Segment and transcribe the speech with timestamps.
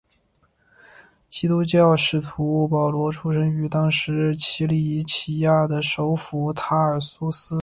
[1.29, 7.55] 基督教使徒保罗出生于当时奇里乞亚的首府塔尔苏斯。